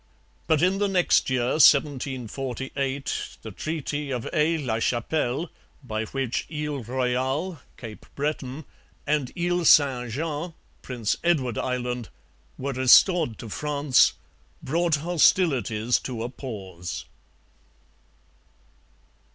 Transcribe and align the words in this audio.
But 0.47 0.63
in 0.63 0.79
the 0.79 0.87
next 0.87 1.29
year 1.29 1.51
(1748) 1.61 3.37
the 3.43 3.51
Treaty 3.51 4.09
of 4.09 4.27
Aix 4.33 4.63
la 4.65 4.79
Chapelle, 4.79 5.51
by 5.83 6.05
which 6.05 6.47
Ile 6.51 6.81
Royale 6.83 7.61
(Cape 7.77 8.07
Breton) 8.15 8.65
and 9.05 9.31
Ile 9.39 9.63
St 9.63 10.11
Jean 10.11 10.55
(Prince 10.81 11.17
Edward 11.23 11.59
Island) 11.59 12.09
were 12.57 12.73
restored 12.73 13.37
to 13.37 13.49
France, 13.49 14.13
brought 14.63 14.95
hostilities 14.95 15.99
to 15.99 16.23
a 16.23 16.29
pause. 16.29 17.05